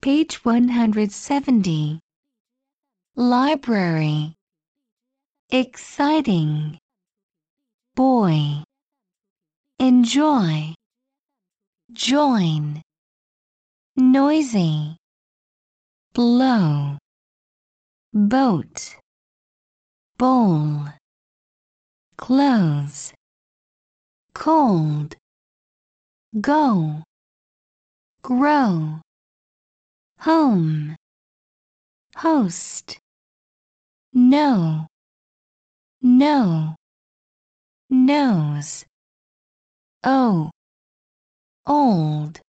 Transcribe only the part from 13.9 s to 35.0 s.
Noisy. Blow. Boat. Bowl. Close. Cold. Go. Grow home. Host. No